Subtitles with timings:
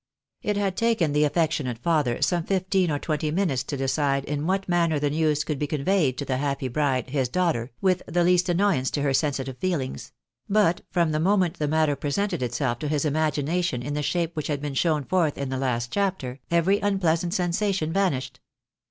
[0.41, 4.67] It had taken the affectionate father some fifteen or twenty minutes to decide in what
[4.67, 8.49] manner the news could be conveyed to the happy bride, his daughter, with the least
[8.49, 10.11] annoyance to her sensitive feelings;
[10.49, 14.47] but from the moment the matter presented itself to his imagination in the shape which
[14.47, 18.39] has been shown forth in the last chapter, every tmpleasant sensation vanished.